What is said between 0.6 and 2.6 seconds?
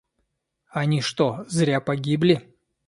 Они что, зря погибли?